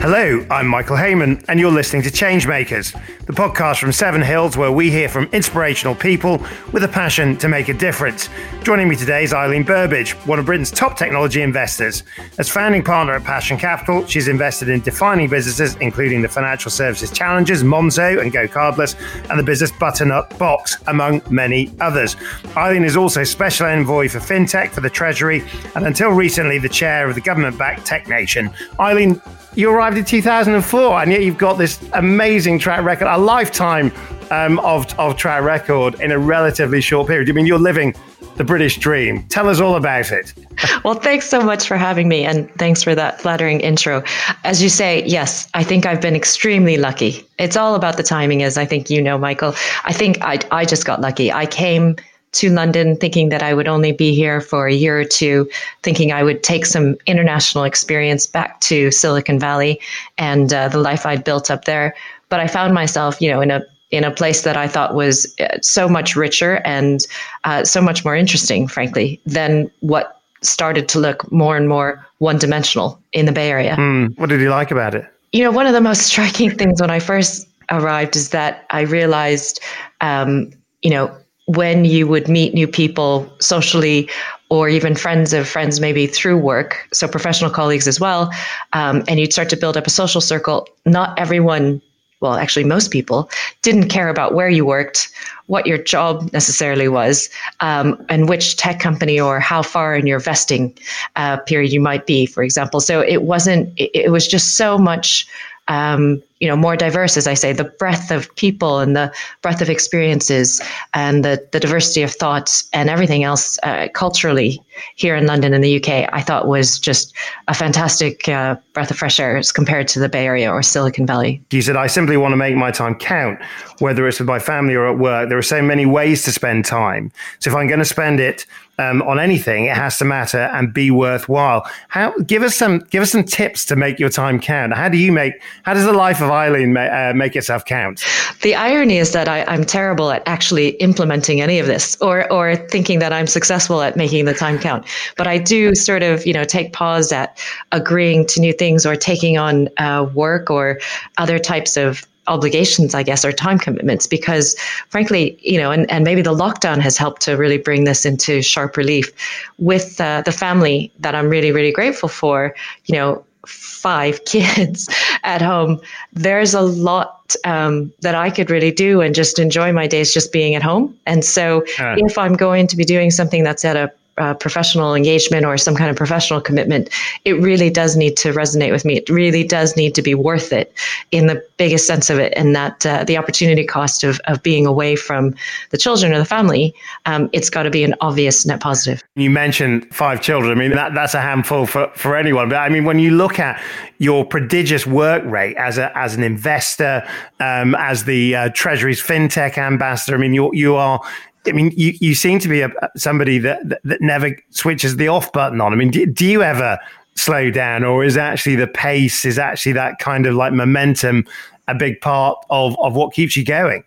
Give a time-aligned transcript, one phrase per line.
[0.00, 2.92] Hello, I'm Michael Hayman, and you're listening to Changemakers,
[3.26, 6.40] the podcast from Seven Hills where we hear from inspirational people
[6.70, 8.28] with a passion to make a difference.
[8.62, 12.04] Joining me today is Eileen Burbidge, one of Britain's top technology investors.
[12.38, 17.10] As founding partner at Passion Capital, she's invested in defining businesses, including the financial services
[17.10, 18.94] challengers, Monzo and GoCardless,
[19.30, 22.14] and the business Butternut Box, among many others.
[22.56, 25.42] Eileen is also special envoy for fintech for the Treasury,
[25.74, 28.48] and until recently, the chair of the government backed Tech Nation.
[28.78, 29.20] Eileen,
[29.58, 33.90] you arrived in 2004, and yet you've got this amazing track record, a lifetime
[34.30, 37.28] um, of, of track record in a relatively short period.
[37.28, 37.92] I mean, you're living
[38.36, 39.26] the British dream.
[39.26, 40.32] Tell us all about it.
[40.84, 44.04] well, thanks so much for having me, and thanks for that flattering intro.
[44.44, 47.26] As you say, yes, I think I've been extremely lucky.
[47.40, 49.56] It's all about the timing, as I think you know, Michael.
[49.82, 51.32] I think I, I just got lucky.
[51.32, 51.96] I came
[52.32, 55.48] to London thinking that I would only be here for a year or two,
[55.82, 59.80] thinking I would take some international experience back to Silicon Valley
[60.18, 61.94] and uh, the life I'd built up there.
[62.28, 65.34] But I found myself, you know, in a in a place that I thought was
[65.40, 67.06] uh, so much richer and
[67.44, 72.38] uh, so much more interesting, frankly, than what started to look more and more one
[72.38, 73.76] dimensional in the Bay Area.
[73.76, 75.06] Mm, what did you like about it?
[75.32, 78.82] You know, one of the most striking things when I first arrived is that I
[78.82, 79.60] realized,
[80.00, 81.16] um, you know,
[81.48, 84.08] when you would meet new people socially
[84.50, 88.30] or even friends of friends maybe through work so professional colleagues as well
[88.74, 91.80] um, and you'd start to build up a social circle not everyone
[92.20, 93.30] well actually most people
[93.62, 95.08] didn't care about where you worked
[95.48, 97.28] what your job necessarily was
[97.60, 100.76] um, and which tech company or how far in your vesting
[101.16, 102.80] uh, period you might be for example.
[102.80, 105.26] So it wasn't it, it was just so much
[105.66, 109.60] um, you know more diverse as i say the breadth of people and the breadth
[109.60, 110.60] of experiences
[110.94, 114.62] and the, the diversity of thoughts and everything else uh, culturally
[114.94, 117.14] here in london in the uk i thought was just
[117.48, 121.06] a fantastic uh, breath of fresh air as compared to the bay area or silicon
[121.06, 123.38] valley you said i simply want to make my time count
[123.80, 126.64] whether it's with my family or at work there are so many ways to spend
[126.64, 127.10] time
[127.40, 128.46] so if i'm going to spend it
[128.78, 131.68] um, on anything, it has to matter and be worthwhile.
[131.88, 134.72] How give us some give us some tips to make your time count.
[134.72, 135.34] How do you make?
[135.64, 138.04] How does the life of of Eileen uh, make itself count?
[138.42, 142.56] The irony is that I, I'm terrible at actually implementing any of this or, or
[142.56, 144.86] thinking that I'm successful at making the time count.
[145.16, 147.38] But I do sort of, you know, take pause at
[147.72, 150.78] agreeing to new things or taking on uh, work or
[151.16, 154.54] other types of obligations, I guess, or time commitments, because
[154.90, 158.42] frankly, you know, and, and maybe the lockdown has helped to really bring this into
[158.42, 159.10] sharp relief
[159.58, 162.54] with uh, the family that I'm really, really grateful for.
[162.84, 164.88] You know, five kids
[165.24, 165.80] at home,
[166.12, 170.32] there's a lot um, that I could really do and just enjoy my days just
[170.32, 170.96] being at home.
[171.06, 173.92] And so, uh, if I'm going to be doing something that's at a
[174.34, 176.90] professional engagement or some kind of professional commitment,
[177.24, 178.96] it really does need to resonate with me.
[178.96, 180.72] It really does need to be worth it
[181.10, 182.32] in the biggest sense of it.
[182.36, 185.34] And that uh, the opportunity cost of, of being away from
[185.70, 186.74] the children or the family,
[187.06, 189.02] um, it's got to be an obvious net positive.
[189.16, 190.52] You mentioned five children.
[190.52, 192.48] I mean, that, that's a handful for, for anyone.
[192.48, 193.60] But I mean, when you look at
[193.98, 197.06] your prodigious work rate as a, as an investor,
[197.40, 201.00] um, as the uh, Treasury's fintech ambassador, I mean, you, you are
[201.46, 205.08] I mean, you, you seem to be a, somebody that, that, that never switches the
[205.08, 205.72] off button on.
[205.72, 206.78] I mean, do, do you ever
[207.14, 211.26] slow down, or is actually the pace, is actually that kind of like momentum
[211.66, 213.84] a big part of, of what keeps you going?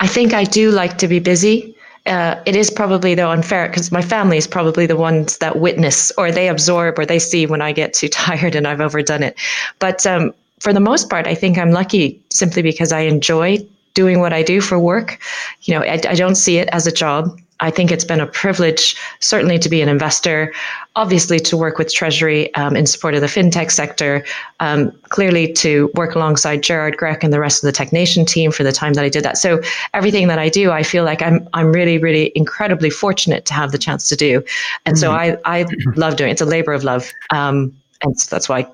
[0.00, 1.74] I think I do like to be busy.
[2.06, 6.12] Uh, it is probably though unfair because my family is probably the ones that witness
[6.18, 9.38] or they absorb or they see when I get too tired and I've overdone it.
[9.78, 14.20] But um, for the most part, I think I'm lucky simply because I enjoy doing
[14.20, 15.18] what I do for work.
[15.62, 17.38] You know, I, I don't see it as a job.
[17.60, 20.52] I think it's been a privilege, certainly, to be an investor,
[20.96, 24.24] obviously, to work with Treasury um, in support of the fintech sector,
[24.58, 28.50] um, clearly, to work alongside Gerard Grech and the rest of the Tech Nation team
[28.50, 29.38] for the time that I did that.
[29.38, 29.62] So,
[29.94, 33.70] everything that I do, I feel like I'm, I'm really, really incredibly fortunate to have
[33.70, 34.42] the chance to do.
[34.84, 35.00] And mm-hmm.
[35.00, 36.32] so, I, I love doing it.
[36.32, 37.08] It's a labor of love.
[37.30, 37.72] Um,
[38.02, 38.66] and so that's why I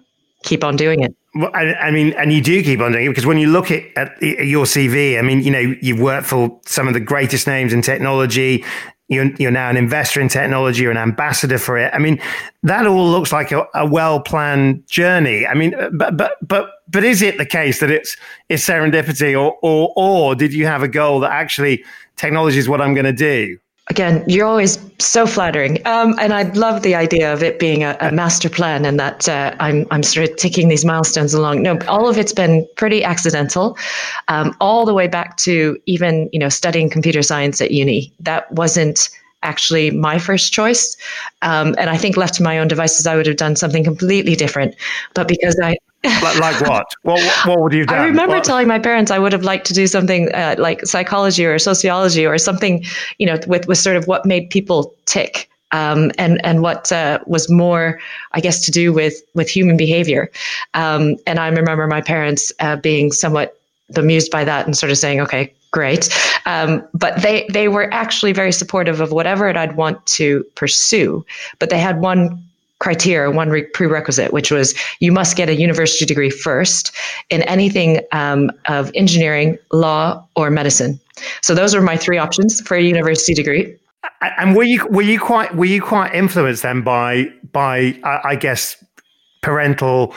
[0.43, 1.15] keep on doing it.
[1.35, 3.97] I, I, mean, and you do keep on doing it because when you look at,
[3.97, 7.73] at your CV, I mean, you know, you've worked for some of the greatest names
[7.73, 8.65] in technology.
[9.09, 10.83] You're, you're now an investor in technology.
[10.83, 11.93] You're an ambassador for it.
[11.95, 12.21] I mean,
[12.65, 15.47] that all looks like a, a well planned journey.
[15.47, 18.17] I mean, but but but but is it the case that it's
[18.49, 21.85] it's serendipity, or or or did you have a goal that actually
[22.17, 23.59] technology is what I'm going to do?
[23.91, 25.85] Again, you're always so flattering.
[25.87, 29.29] Um, and I love the idea of it being a, a master plan and that
[29.29, 31.63] uh, I'm, I'm sort of ticking these milestones along.
[31.63, 33.77] No, all of it's been pretty accidental,
[34.29, 38.13] um, all the way back to even, you know, studying computer science at uni.
[38.21, 39.11] That wasn't
[39.43, 40.97] actually my first choice.
[41.43, 44.37] Um, and I think left to my own devices, I would have done something completely
[44.37, 44.77] different.
[45.15, 46.87] But because I, like, like what?
[47.03, 47.47] what?
[47.47, 47.99] What would you have done?
[47.99, 48.45] I remember what?
[48.45, 52.27] telling my parents I would have liked to do something uh, like psychology or sociology
[52.27, 52.85] or something,
[53.19, 55.49] you know, with, with sort of what made people tick.
[55.73, 58.01] Um, and and what uh, was more,
[58.33, 60.29] I guess, to do with with human behavior.
[60.75, 63.57] Um, and I remember my parents uh, being somewhat
[63.95, 66.09] bemused by that and sort of saying, "Okay, great,"
[66.45, 71.25] um, but they they were actually very supportive of whatever it I'd want to pursue.
[71.61, 72.43] But they had one
[72.81, 76.93] criteria, one re- prerequisite, which was you must get a university degree first
[77.31, 80.99] in anything um, of engineering, law, or medicine.
[81.43, 83.77] So those were my three options for a university degree.
[84.39, 88.83] And were you were you quite were you quite influenced then by by I guess
[89.43, 90.15] parental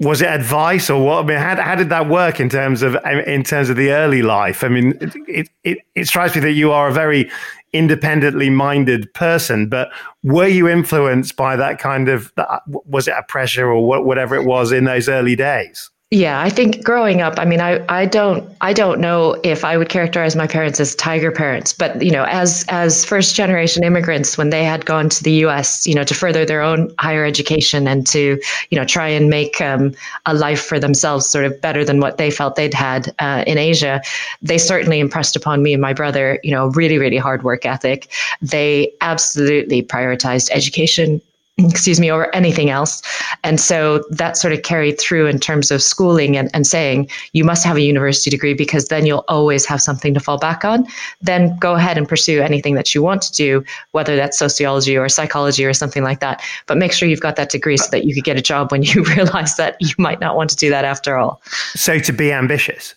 [0.00, 1.24] was it advice or what?
[1.24, 2.96] I mean, how, how did that work in terms of
[3.26, 4.64] in terms of the early life?
[4.64, 4.98] I mean,
[5.28, 7.30] it, it, it strikes me that you are a very
[7.74, 9.90] independently minded person, but
[10.22, 12.32] were you influenced by that kind of
[12.66, 15.90] was it a pressure or whatever it was in those early days?
[16.14, 19.76] Yeah, I think growing up, I mean, I, I don't I don't know if I
[19.76, 24.38] would characterize my parents as tiger parents, but you know, as as first generation immigrants,
[24.38, 27.88] when they had gone to the U.S., you know, to further their own higher education
[27.88, 28.40] and to
[28.70, 29.92] you know try and make um,
[30.24, 33.58] a life for themselves sort of better than what they felt they'd had uh, in
[33.58, 34.00] Asia,
[34.40, 38.06] they certainly impressed upon me and my brother, you know, really really hard work ethic.
[38.40, 41.20] They absolutely prioritized education
[41.56, 43.00] excuse me, over anything else.
[43.44, 47.44] And so that sort of carried through in terms of schooling and, and saying you
[47.44, 50.86] must have a university degree because then you'll always have something to fall back on.
[51.20, 55.08] Then go ahead and pursue anything that you want to do, whether that's sociology or
[55.08, 56.42] psychology or something like that.
[56.66, 58.82] But make sure you've got that degree so that you could get a job when
[58.82, 61.40] you realize that you might not want to do that after all.
[61.74, 62.96] So to be ambitious.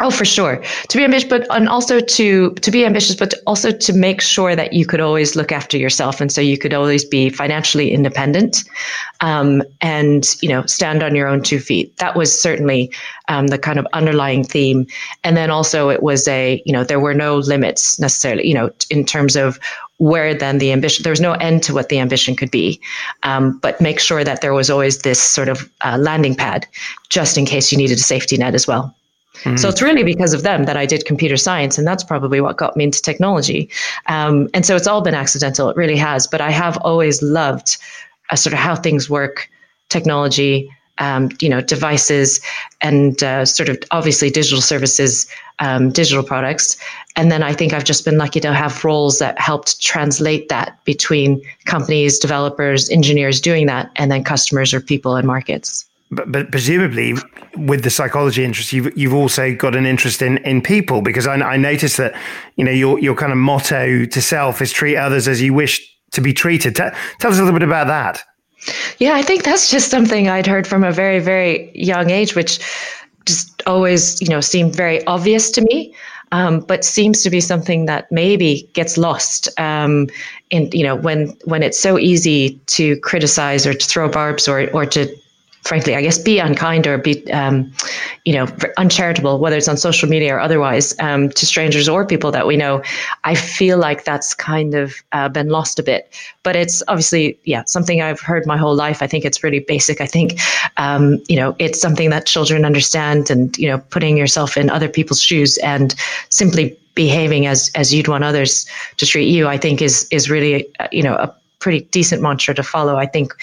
[0.00, 0.62] Oh, for sure.
[0.90, 4.54] To be ambitious, but and also to to be ambitious, but also to make sure
[4.54, 8.62] that you could always look after yourself, and so you could always be financially independent,
[9.22, 11.96] um, and you know stand on your own two feet.
[11.96, 12.92] That was certainly
[13.26, 14.86] um, the kind of underlying theme.
[15.24, 18.70] And then also it was a you know there were no limits necessarily, you know,
[18.90, 19.58] in terms of
[19.96, 22.80] where then the ambition there was no end to what the ambition could be
[23.24, 26.68] um, but make sure that there was always this sort of uh, landing pad
[27.08, 28.94] just in case you needed a safety net as well
[29.42, 29.56] Mm-hmm.
[29.56, 32.56] So it's really because of them that I did computer science, and that's probably what
[32.56, 33.68] got me into technology.
[34.06, 35.68] Um, and so it's all been accidental.
[35.68, 36.26] It really has.
[36.26, 37.76] But I have always loved
[38.30, 39.48] uh, sort of how things work,
[39.88, 42.40] technology, um, you know, devices,
[42.80, 45.26] and uh, sort of obviously digital services,
[45.60, 46.76] um, digital products.
[47.14, 50.82] And then I think I've just been lucky to have roles that helped translate that
[50.84, 56.50] between companies, developers, engineers doing that, and then customers or people and markets but, but
[56.50, 57.14] presumably
[57.56, 61.34] with the psychology interest, you've you've also got an interest in in people because I,
[61.34, 62.18] I noticed that
[62.56, 65.96] you know your your kind of motto to self is treat others as you wish
[66.12, 66.76] to be treated.
[66.76, 66.88] T-
[67.18, 68.24] tell us a little bit about that.
[68.98, 72.58] Yeah, I think that's just something I'd heard from a very very young age, which
[73.26, 75.94] just always you know seemed very obvious to me.
[76.30, 80.08] Um, but seems to be something that maybe gets lost um,
[80.50, 84.70] in you know when when it's so easy to criticize or to throw barbs or
[84.70, 85.14] or to
[85.68, 87.70] frankly, I guess, be unkind or be, um,
[88.24, 88.46] you know,
[88.78, 92.56] uncharitable, whether it's on social media or otherwise, um, to strangers or people that we
[92.56, 92.82] know,
[93.24, 96.10] I feel like that's kind of uh, been lost a bit.
[96.42, 99.02] But it's obviously, yeah, something I've heard my whole life.
[99.02, 100.00] I think it's really basic.
[100.00, 100.40] I think,
[100.78, 104.88] um, you know, it's something that children understand, and you know, putting yourself in other
[104.88, 105.94] people's shoes and
[106.30, 109.46] simply behaving as as you'd want others to treat you.
[109.46, 112.96] I think is is really, uh, you know, a pretty decent mantra to follow.
[112.96, 113.34] I think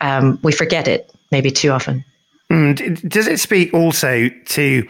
[0.00, 2.04] um, we forget it maybe too often.
[2.50, 4.86] Mm, does it speak also to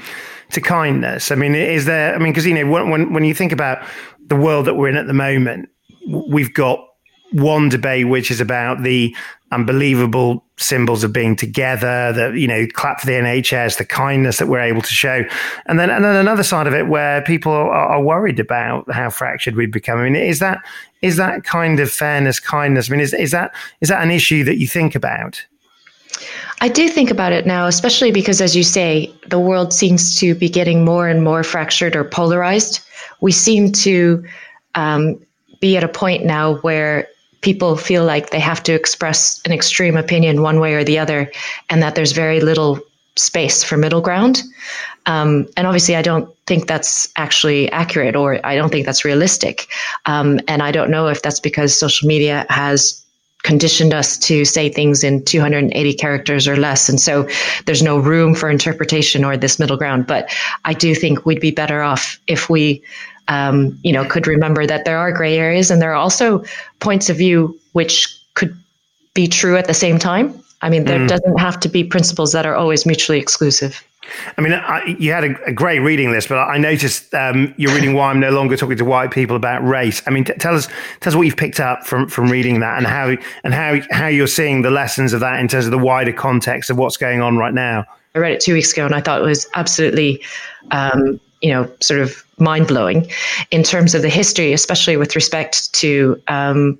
[0.50, 1.30] to kindness?
[1.30, 2.14] I mean, is there?
[2.14, 3.86] I mean, because you know, when when you think about
[4.26, 5.68] the world that we're in at the moment,
[6.06, 6.84] we've got
[7.32, 9.16] one debate which is about the
[9.52, 14.48] unbelievable symbols of being together, the you know, clap for the NHS, the kindness that
[14.48, 15.24] we're able to show,
[15.66, 19.08] and then and then another side of it where people are, are worried about how
[19.08, 19.98] fractured we've become.
[19.98, 20.58] I mean, is that
[21.00, 22.90] is that kind of fairness, kindness?
[22.90, 25.44] I mean, is is that is that an issue that you think about?
[26.60, 30.34] I do think about it now, especially because, as you say, the world seems to
[30.34, 32.80] be getting more and more fractured or polarized.
[33.20, 34.24] We seem to
[34.74, 35.20] um,
[35.60, 37.08] be at a point now where
[37.40, 41.30] people feel like they have to express an extreme opinion one way or the other,
[41.68, 42.78] and that there's very little
[43.16, 44.42] space for middle ground.
[45.06, 49.66] Um, and obviously, I don't think that's actually accurate, or I don't think that's realistic.
[50.06, 53.01] Um, and I don't know if that's because social media has
[53.42, 56.88] conditioned us to say things in 280 characters or less.
[56.88, 57.28] And so
[57.66, 60.06] there's no room for interpretation or this middle ground.
[60.06, 60.30] But
[60.64, 62.82] I do think we'd be better off if we,
[63.28, 66.44] um, you know, could remember that there are gray areas and there are also
[66.78, 68.56] points of view which could
[69.14, 70.38] be true at the same time.
[70.60, 71.08] I mean, there mm.
[71.08, 73.84] doesn't have to be principles that are always mutually exclusive.
[74.36, 77.74] I mean, I, you had a, a, great reading list, but I noticed um, you're
[77.74, 80.54] reading "Why I'm No Longer Talking to White People About Race." I mean, t- tell
[80.54, 80.66] us,
[81.00, 84.08] tell us what you've picked up from from reading that, and how and how how
[84.08, 87.22] you're seeing the lessons of that in terms of the wider context of what's going
[87.22, 87.84] on right now.
[88.14, 90.22] I read it two weeks ago, and I thought it was absolutely,
[90.70, 93.10] um, you know, sort of mind blowing
[93.50, 96.78] in terms of the history, especially with respect to, um,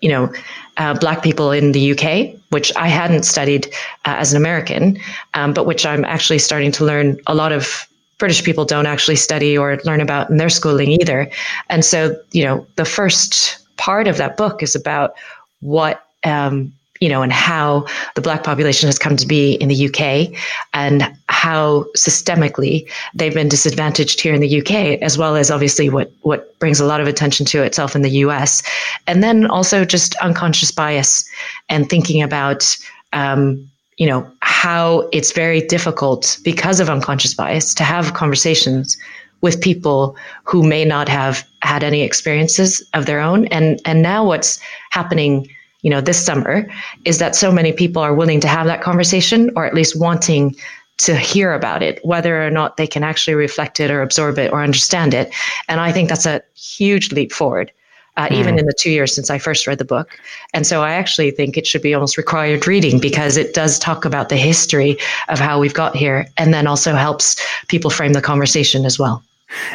[0.00, 0.32] you know,
[0.76, 3.66] uh, black people in the UK, which I hadn't studied
[4.04, 4.98] uh, as an American,
[5.34, 7.86] um, but which I'm actually starting to learn a lot of
[8.18, 11.30] British people don't actually study or learn about in their schooling either.
[11.68, 15.14] And so, you know, the first part of that book is about
[15.60, 19.88] what um, you know, and how the black population has come to be in the
[19.88, 20.38] UK
[20.72, 26.10] and how systemically they've been disadvantaged here in the UK, as well as obviously what,
[26.22, 28.62] what brings a lot of attention to itself in the US.
[29.06, 31.28] And then also just unconscious bias
[31.68, 32.76] and thinking about,
[33.12, 38.96] um, you know, how it's very difficult because of unconscious bias to have conversations
[39.42, 43.46] with people who may not have had any experiences of their own.
[43.48, 44.58] And, and now what's
[44.90, 45.48] happening
[45.82, 46.68] you know this summer
[47.04, 50.54] is that so many people are willing to have that conversation or at least wanting
[50.98, 54.52] to hear about it whether or not they can actually reflect it or absorb it
[54.52, 55.32] or understand it.
[55.68, 57.70] And i think that's a huge leap forward
[58.16, 58.32] uh, mm.
[58.32, 60.18] even in the two years since i first read the book.
[60.54, 64.04] And so i actually think it should be almost required reading because it does talk
[64.04, 64.96] about the history
[65.28, 67.36] of how we've got here and then also helps
[67.68, 69.22] people frame the conversation as well.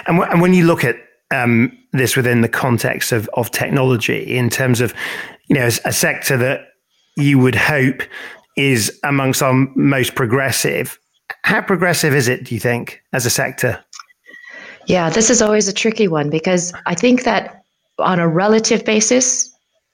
[0.07, 0.95] And, w- and when you look at
[1.31, 4.93] um, this within the context of, of technology in terms of
[5.51, 6.69] you know, a sector that
[7.17, 8.03] you would hope
[8.55, 10.97] is amongst our most progressive.
[11.43, 13.83] How progressive is it, do you think, as a sector?
[14.87, 17.65] Yeah, this is always a tricky one because I think that
[17.99, 19.53] on a relative basis,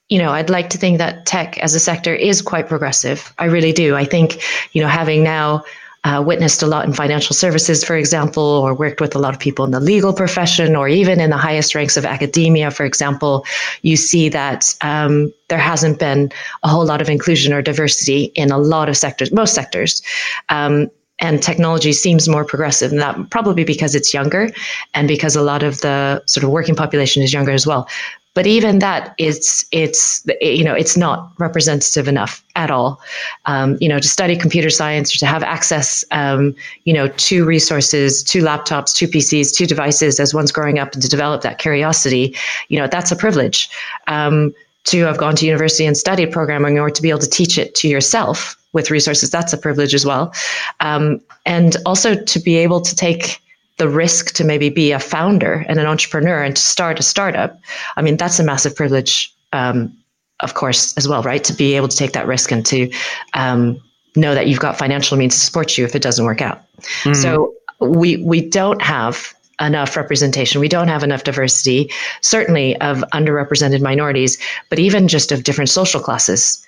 [0.10, 3.34] you know, I'd like to think that tech as a sector is quite progressive.
[3.40, 3.96] I really do.
[3.96, 5.64] I think, you know, having now
[6.08, 9.40] uh, witnessed a lot in financial services, for example, or worked with a lot of
[9.42, 13.46] people in the legal profession, or even in the highest ranks of academia, for example,
[13.82, 16.32] you see that um, there hasn't been
[16.64, 20.02] a whole lot of inclusion or diversity in a lot of sectors, most sectors.
[20.48, 24.52] Um, and technology seems more progressive and that probably because it's younger
[24.94, 27.90] and because a lot of the sort of working population is younger as well
[28.38, 33.02] but even that it's it's you know it's not representative enough at all.
[33.46, 36.54] Um, you know to study computer science or to have access um,
[36.84, 41.02] you know to resources to laptops to pcs to devices as one's growing up and
[41.02, 42.36] to develop that curiosity
[42.70, 43.72] you know that's a privilege.
[44.06, 44.54] Um,
[44.84, 47.74] to have gone to university and studied programming or to be able to teach it
[47.74, 50.32] to yourself with resources that's a privilege as well.
[50.80, 53.42] Um, and also to be able to take
[53.78, 57.60] the risk to maybe be a founder and an entrepreneur and to start a startup,
[57.96, 59.96] I mean, that's a massive privilege, um,
[60.42, 61.44] of course, as well, right?
[61.44, 62.92] To be able to take that risk and to
[63.34, 63.82] um,
[64.16, 66.64] know that you've got financial means to support you if it doesn't work out.
[67.04, 67.16] Mm.
[67.16, 70.62] So we we don't have enough representation.
[70.62, 71.92] We don't have enough diversity,
[72.22, 74.38] certainly of underrepresented minorities,
[74.70, 76.64] but even just of different social classes.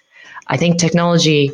[0.47, 1.51] I think technology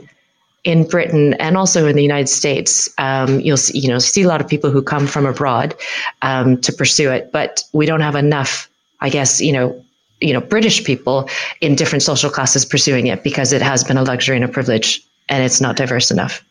[0.66, 4.28] in Britain and also in the United States, um, you'll see, you know see a
[4.28, 5.76] lot of people who come from abroad
[6.24, 8.70] um, to pursue it, but we don't have enough,
[9.00, 9.82] I guess, you know,
[10.22, 11.30] you know, British people
[11.62, 15.06] in different social classes pursuing it because it has been a luxury and a privilege,
[15.30, 16.44] and it's not diverse enough.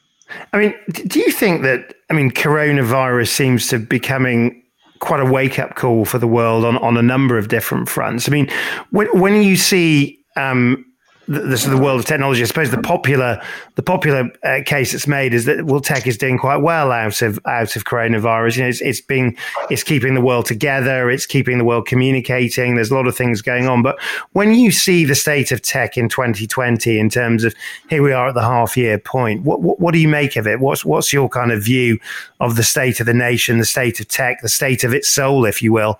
[0.52, 1.94] I mean, do you think that?
[2.08, 4.62] I mean, coronavirus seems to be becoming
[5.00, 8.28] quite a wake up call for the world on on a number of different fronts.
[8.28, 8.48] I mean,
[8.90, 10.84] when when you see um,
[11.26, 12.42] this is the world of technology.
[12.42, 13.40] I suppose the popular
[13.76, 17.22] the popular uh, case that's made is that well, tech is doing quite well out
[17.22, 18.56] of out of coronavirus.
[18.56, 19.36] You know, it's, it's being
[19.70, 21.10] it's keeping the world together.
[21.10, 22.74] It's keeping the world communicating.
[22.74, 23.82] There's a lot of things going on.
[23.82, 23.98] But
[24.32, 27.54] when you see the state of tech in 2020, in terms of
[27.88, 30.46] here we are at the half year point, what, what what do you make of
[30.46, 30.60] it?
[30.60, 31.98] What's what's your kind of view
[32.40, 35.46] of the state of the nation, the state of tech, the state of its soul,
[35.46, 35.98] if you will?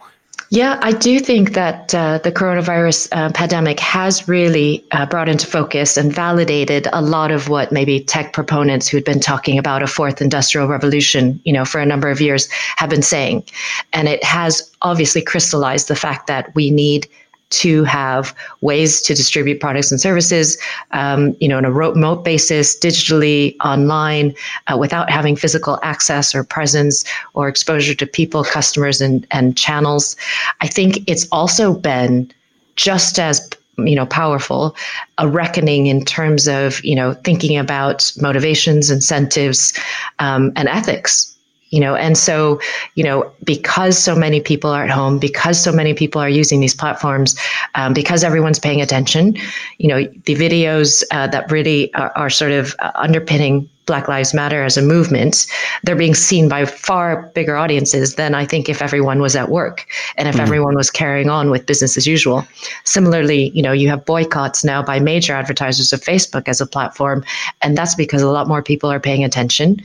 [0.50, 5.46] Yeah, I do think that uh, the coronavirus uh, pandemic has really uh, brought into
[5.46, 9.82] focus and validated a lot of what maybe tech proponents who had been talking about
[9.82, 13.44] a fourth industrial revolution, you know, for a number of years have been saying.
[13.92, 17.08] And it has obviously crystallized the fact that we need
[17.50, 20.58] to have ways to distribute products and services,
[20.92, 24.34] um, you know, on a remote basis, digitally, online,
[24.66, 30.16] uh, without having physical access or presence or exposure to people, customers, and, and channels.
[30.60, 32.30] I think it's also been
[32.76, 33.48] just as
[33.78, 34.76] you know powerful
[35.18, 39.72] a reckoning in terms of you know thinking about motivations incentives
[40.20, 41.33] um, and ethics
[41.74, 42.60] you know and so
[42.94, 46.60] you know because so many people are at home because so many people are using
[46.60, 47.34] these platforms
[47.74, 49.36] um, because everyone's paying attention
[49.78, 54.32] you know the videos uh, that really are, are sort of uh, underpinning Black Lives
[54.32, 55.46] Matter as a movement,
[55.82, 59.86] they're being seen by far bigger audiences than I think if everyone was at work
[60.16, 60.40] and if mm.
[60.40, 62.46] everyone was carrying on with business as usual.
[62.84, 67.24] Similarly, you know, you have boycotts now by major advertisers of Facebook as a platform,
[67.62, 69.80] and that's because a lot more people are paying attention.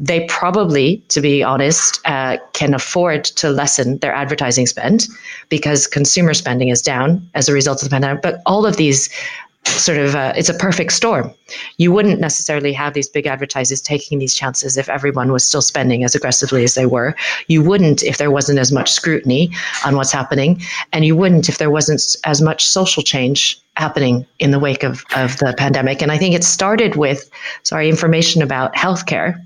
[0.00, 5.06] They probably, to be honest, uh, can afford to lessen their advertising spend
[5.48, 8.22] because consumer spending is down as a result of the pandemic.
[8.22, 9.08] But all of these
[9.64, 11.32] sort of uh, it's a perfect storm.
[11.76, 16.04] You wouldn't necessarily have these big advertisers taking these chances if everyone was still spending
[16.04, 17.14] as aggressively as they were.
[17.46, 19.50] You wouldn't if there wasn't as much scrutiny
[19.84, 20.60] on what's happening,
[20.92, 25.04] and you wouldn't if there wasn't as much social change happening in the wake of,
[25.16, 26.02] of the pandemic.
[26.02, 27.30] And I think it started with,
[27.62, 29.42] sorry, information about healthcare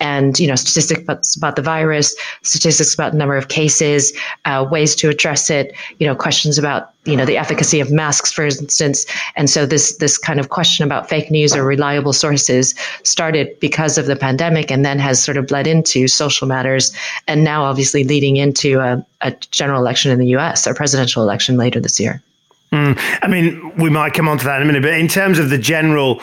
[0.00, 4.12] and you know statistics about, the virus, statistics about the number of cases,
[4.44, 8.32] uh, ways to address it, you know questions about you know the efficacy of masks,
[8.32, 9.06] for instance.
[9.36, 13.98] And so this this kind of question about fake news or reliable sources started because
[13.98, 16.92] of the pandemic, and then has sort of bled into social matters,
[17.26, 20.66] and now obviously leading into a, a general election in the U.S.
[20.66, 22.22] or presidential election later this year.
[22.72, 22.98] Mm.
[23.22, 25.48] I mean, we might come on to that in a minute, but in terms of
[25.48, 26.22] the general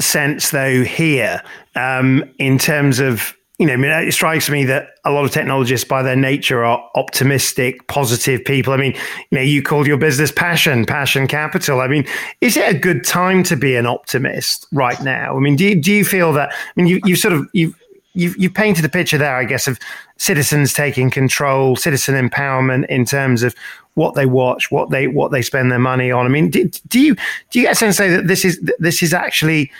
[0.00, 1.42] sense, though, here
[1.74, 5.32] um, in terms of you know, I mean, it strikes me that a lot of
[5.32, 8.72] technologists, by their nature, are optimistic, positive people.
[8.72, 8.94] I mean,
[9.30, 11.82] you know, you called your business passion, passion capital.
[11.82, 12.06] I mean,
[12.40, 15.36] is it a good time to be an optimist right now?
[15.36, 16.54] I mean, do you, do you feel that?
[16.54, 17.74] I mean, you you sort of you
[18.14, 19.78] you've, you've painted a picture there, I guess, of
[20.16, 23.54] citizens taking control, citizen empowerment in terms of
[23.94, 26.24] what they watch, what they what they spend their money on.
[26.24, 27.14] I mean, do, do you
[27.50, 29.70] do you get a sense say that this is this is actually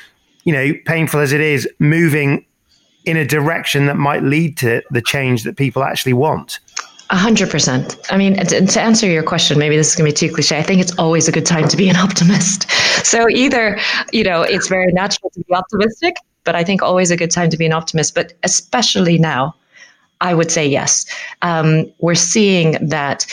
[0.45, 2.45] you know, painful as it is, moving
[3.05, 6.59] in a direction that might lead to the change that people actually want.
[7.11, 7.97] A hundred percent.
[8.11, 10.59] I mean, to answer your question, maybe this is going to be too cliche.
[10.59, 12.67] I think it's always a good time to be an optimist.
[13.03, 13.79] So either,
[14.13, 17.49] you know, it's very natural to be optimistic, but I think always a good time
[17.49, 18.15] to be an optimist.
[18.15, 19.55] But especially now,
[20.21, 21.07] I would say yes.
[21.41, 23.27] Um, we're seeing that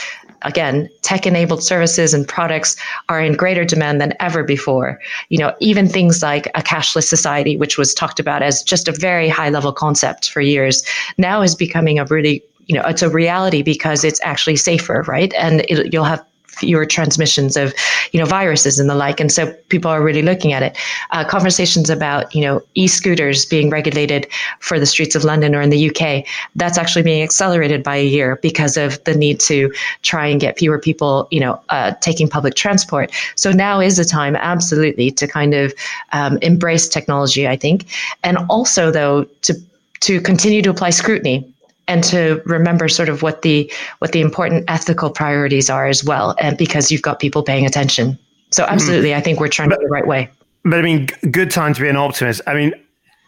[0.44, 2.76] again, tech enabled services and products
[3.10, 5.00] are in greater demand than ever before.
[5.30, 8.92] You know, even things like a cashless society, which was talked about as just a
[8.92, 10.84] very high level concept for years,
[11.18, 15.34] now is becoming a really you know it's a reality because it's actually safer right
[15.36, 16.24] and it, you'll have
[16.58, 17.74] fewer transmissions of
[18.12, 20.78] you know viruses and the like and so people are really looking at it.
[21.12, 24.28] Uh, conversations about you know e-scooters being regulated
[24.60, 28.06] for the streets of london or in the uk that's actually being accelerated by a
[28.06, 32.28] year because of the need to try and get fewer people you know uh, taking
[32.28, 33.12] public transport.
[33.36, 35.74] So now is the time absolutely to kind of
[36.12, 37.86] um, embrace technology i think.
[38.24, 39.54] And also though to
[40.02, 41.52] to continue to apply scrutiny
[41.88, 46.36] and to remember sort of what the what the important ethical priorities are as well
[46.40, 48.18] and because you've got people paying attention
[48.52, 48.74] so hmm.
[48.74, 49.18] absolutely mm.
[49.18, 50.30] i think we're trying but, the right way
[50.64, 52.74] but i mean good time to be an optimist i mean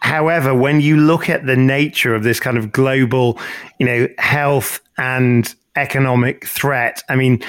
[0.01, 3.37] however when you look at the nature of this kind of global
[3.79, 7.41] you know health and economic threat i mean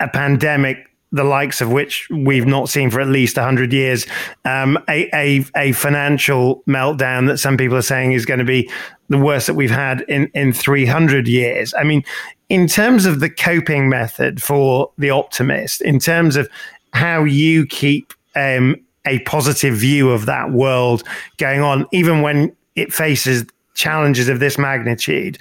[0.00, 4.06] a pandemic the likes of which we've not seen for at least 100 years,
[4.46, 8.68] um, a, a, a, financial meltdown that some people are saying is going to be
[9.08, 11.74] the worst that we've had in, in 300 years.
[11.78, 12.02] I mean,
[12.48, 16.48] in terms of the coping method for the optimist, in terms of
[16.94, 21.02] how you keep um, a positive view of that world
[21.36, 23.44] going on, even when it faces
[23.74, 25.38] challenges of this magnitude,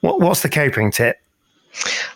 [0.00, 1.16] what, what's the coping tip?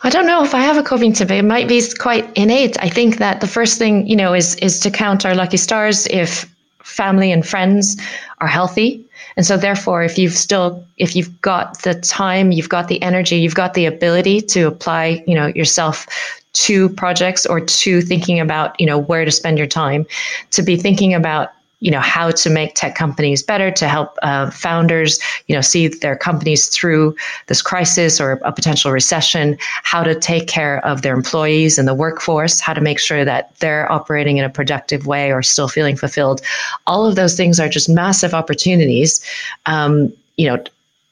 [0.03, 1.31] I don't know if I have a coping tip.
[1.31, 2.77] It might be quite innate.
[2.83, 6.07] I think that the first thing, you know, is is to count our lucky stars
[6.09, 6.49] if
[6.83, 7.97] family and friends
[8.39, 9.05] are healthy.
[9.37, 13.37] And so therefore if you've still if you've got the time, you've got the energy,
[13.37, 16.07] you've got the ability to apply, you know, yourself
[16.53, 20.07] to projects or to thinking about, you know, where to spend your time,
[20.53, 21.51] to be thinking about
[21.87, 25.87] you know how to make tech companies better to help uh, founders you know see
[25.87, 27.15] their companies through
[27.47, 31.95] this crisis or a potential recession how to take care of their employees and the
[31.95, 35.97] workforce how to make sure that they're operating in a productive way or still feeling
[35.97, 36.41] fulfilled.
[36.89, 39.25] All of those things are just massive opportunities
[39.67, 40.63] um, you know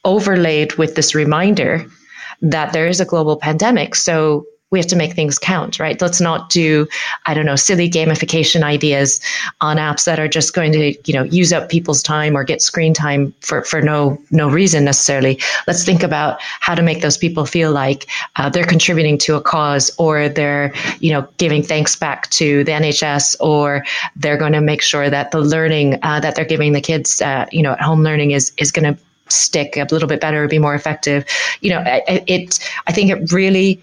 [0.05, 1.87] overlaid with this reminder
[2.43, 3.95] that there is a global pandemic.
[3.95, 6.01] So we have to make things count, right?
[6.03, 6.89] Let's not do,
[7.27, 9.21] I don't know, silly gamification ideas
[9.61, 12.61] on apps that are just going to, you know, use up people's time or get
[12.61, 15.41] screen time for, for no no reason necessarily.
[15.69, 19.41] Let's think about how to make those people feel like uh, they're contributing to a
[19.41, 23.85] cause or they're, you know, giving thanks back to the NHS or
[24.17, 27.47] they're going to make sure that the learning uh, that they're giving the kids, uh,
[27.53, 30.59] you know, at home learning is is going to stick a little bit better, be
[30.59, 31.25] more effective.
[31.61, 33.81] You know, it, it I think it really,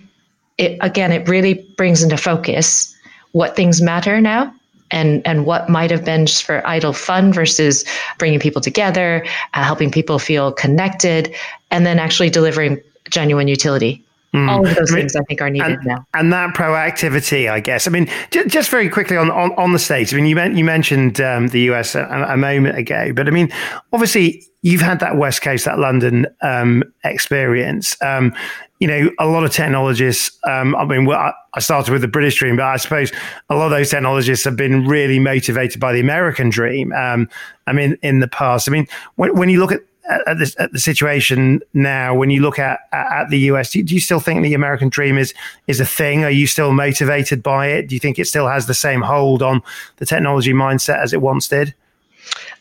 [0.58, 2.96] it again, it really brings into focus
[3.32, 4.54] what things matter now
[4.92, 7.86] and and what might have been just for idle fun versus
[8.20, 11.34] bringing people together, uh, helping people feel connected,
[11.72, 14.04] and then actually delivering genuine utility.
[14.34, 14.50] Mm.
[14.50, 16.06] All of those I mean, things I think are needed and, now.
[16.14, 17.86] And that proactivity, I guess.
[17.86, 20.14] I mean, j- just very quickly on, on, on the States.
[20.14, 23.32] I mean, you, meant, you mentioned um, the US a, a, moment ago, but I
[23.32, 23.52] mean,
[23.92, 28.02] obviously, you've had that West Coast, that London um, experience.
[28.02, 28.34] Um,
[28.80, 32.40] you know, a lot of technologists, um, I mean, well, I started with the British
[32.40, 33.12] dream, but I suppose
[33.50, 36.94] a lot of those technologists have been really motivated by the American dream.
[36.94, 37.30] Um,
[37.68, 40.72] I mean, in the past, I mean, when, when you look at at, this, at
[40.72, 44.44] the situation now, when you look at at the US, do, do, you still think
[44.44, 45.34] the American dream is
[45.68, 46.24] is a thing?
[46.24, 47.88] Are you still motivated by it?
[47.88, 49.62] Do you think it still has the same hold on
[49.98, 51.74] the technology mindset as it once did?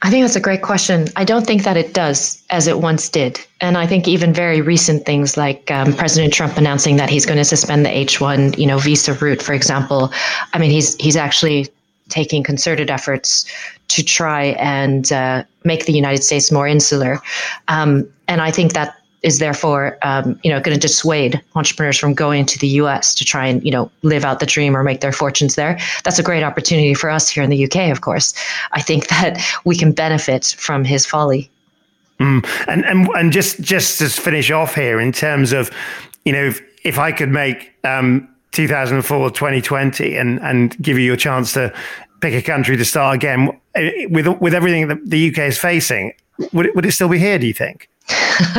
[0.03, 1.09] I think that's a great question.
[1.17, 3.39] I don't think that it does as it once did.
[3.61, 7.37] And I think even very recent things like um, President Trump announcing that he's going
[7.37, 10.11] to suspend the H1, you know, visa route, for example.
[10.55, 11.69] I mean, he's he's actually
[12.11, 13.47] taking concerted efforts
[13.89, 17.21] to try and uh, make the United States more insular.
[17.69, 22.15] Um, and I think that is therefore, um, you know, going to dissuade entrepreneurs from
[22.15, 23.15] going to the U.S.
[23.15, 25.79] to try and, you know, live out the dream or make their fortunes there.
[26.05, 27.91] That's a great opportunity for us here in the U.K.
[27.91, 28.33] Of course,
[28.73, 31.51] I think that we can benefit from his folly.
[32.19, 32.47] Mm.
[32.69, 35.71] And and and just just to finish off here in terms of,
[36.25, 41.17] you know, if, if I could make um, 2004 2020 and and give you a
[41.17, 41.73] chance to
[42.21, 46.13] pick a country to start again eh, with with everything that the UK is facing,
[46.53, 47.39] would it, would it still be here?
[47.39, 47.89] Do you think?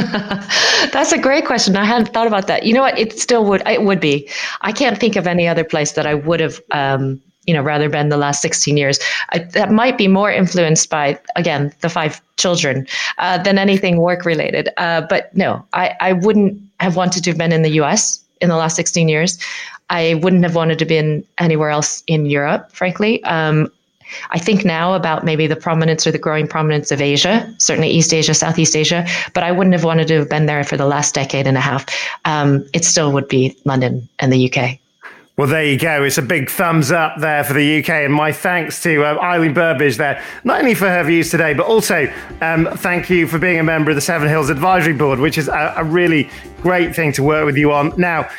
[0.91, 1.75] That's a great question.
[1.75, 2.63] I hadn't thought about that.
[2.63, 2.97] You know what?
[2.97, 3.61] It still would.
[3.67, 4.29] It would be.
[4.61, 6.59] I can't think of any other place that I would have.
[6.71, 8.99] Um, you know, rather than the last 16 years,
[9.29, 12.85] I, that might be more influenced by, again, the five children
[13.17, 14.69] uh, than anything work related.
[14.77, 18.49] Uh, but no, I, I wouldn't have wanted to have been in the US in
[18.49, 19.37] the last 16 years.
[19.89, 23.23] I wouldn't have wanted to be in anywhere else in Europe, frankly.
[23.23, 23.71] Um,
[24.31, 28.13] I think now about maybe the prominence or the growing prominence of Asia, certainly East
[28.13, 31.15] Asia, Southeast Asia, but I wouldn't have wanted to have been there for the last
[31.15, 31.85] decade and a half.
[32.25, 34.79] Um, it still would be London and the UK.
[35.37, 36.03] Well, there you go.
[36.03, 37.89] It's a big thumbs up there for the UK.
[37.89, 41.65] And my thanks to uh, Eileen Burbidge there, not only for her views today, but
[41.65, 45.37] also um, thank you for being a member of the Seven Hills Advisory Board, which
[45.37, 46.29] is a, a really
[46.61, 47.93] great thing to work with you on.
[47.97, 48.29] Now,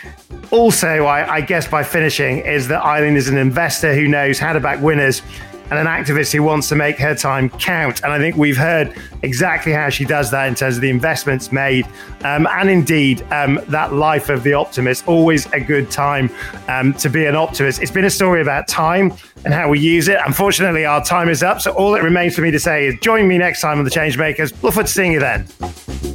[0.50, 4.52] also, I, I guess by finishing, is that Eileen is an investor who knows how
[4.52, 5.22] to back winners
[5.72, 8.02] and an activist who wants to make her time count.
[8.04, 11.50] And I think we've heard exactly how she does that in terms of the investments
[11.50, 11.87] made.
[12.24, 16.28] Um, and indeed, um, that life of the optimist, always a good time
[16.68, 17.80] um, to be an optimist.
[17.80, 19.14] It's been a story about time
[19.46, 20.18] and how we use it.
[20.26, 21.62] Unfortunately, our time is up.
[21.62, 23.90] So all that remains for me to say is join me next time on The
[23.90, 24.50] Changemakers.
[24.62, 26.12] Look forward to seeing you then.